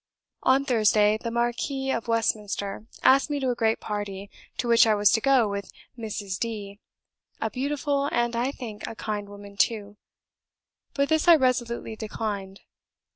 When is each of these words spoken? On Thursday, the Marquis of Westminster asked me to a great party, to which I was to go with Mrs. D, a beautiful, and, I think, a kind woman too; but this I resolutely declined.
On 0.41 0.65
Thursday, 0.65 1.19
the 1.21 1.29
Marquis 1.29 1.91
of 1.91 2.07
Westminster 2.07 2.87
asked 3.03 3.29
me 3.29 3.39
to 3.39 3.51
a 3.51 3.55
great 3.55 3.79
party, 3.79 4.31
to 4.57 4.67
which 4.67 4.87
I 4.87 4.95
was 4.95 5.11
to 5.11 5.21
go 5.21 5.47
with 5.47 5.71
Mrs. 5.95 6.39
D, 6.39 6.79
a 7.39 7.51
beautiful, 7.51 8.09
and, 8.11 8.35
I 8.35 8.51
think, 8.51 8.87
a 8.87 8.95
kind 8.95 9.29
woman 9.29 9.57
too; 9.57 9.97
but 10.95 11.09
this 11.09 11.27
I 11.27 11.35
resolutely 11.35 11.95
declined. 11.95 12.61